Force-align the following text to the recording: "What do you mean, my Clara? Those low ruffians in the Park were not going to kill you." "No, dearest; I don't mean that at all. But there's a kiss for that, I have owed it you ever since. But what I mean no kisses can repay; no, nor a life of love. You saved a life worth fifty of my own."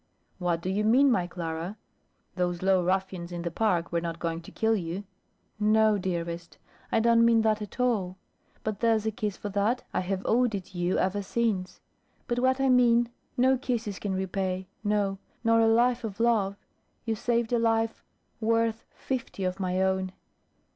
"What 0.39 0.61
do 0.61 0.69
you 0.71 0.83
mean, 0.83 1.11
my 1.11 1.27
Clara? 1.27 1.77
Those 2.35 2.63
low 2.63 2.83
ruffians 2.83 3.31
in 3.31 3.43
the 3.43 3.51
Park 3.51 3.91
were 3.91 4.01
not 4.01 4.17
going 4.17 4.41
to 4.41 4.51
kill 4.51 4.75
you." 4.75 5.03
"No, 5.59 5.99
dearest; 5.99 6.57
I 6.91 6.99
don't 6.99 7.23
mean 7.23 7.43
that 7.43 7.61
at 7.61 7.79
all. 7.79 8.17
But 8.63 8.79
there's 8.79 9.05
a 9.05 9.11
kiss 9.11 9.37
for 9.37 9.49
that, 9.49 9.83
I 9.93 9.99
have 9.99 10.25
owed 10.25 10.55
it 10.55 10.73
you 10.73 10.97
ever 10.97 11.21
since. 11.21 11.81
But 12.27 12.39
what 12.39 12.59
I 12.59 12.67
mean 12.67 13.09
no 13.37 13.59
kisses 13.59 13.99
can 13.99 14.15
repay; 14.15 14.65
no, 14.83 15.19
nor 15.43 15.59
a 15.59 15.67
life 15.67 16.03
of 16.03 16.19
love. 16.19 16.55
You 17.05 17.13
saved 17.13 17.53
a 17.53 17.59
life 17.59 18.03
worth 18.39 18.83
fifty 18.91 19.43
of 19.43 19.59
my 19.59 19.79
own." 19.83 20.13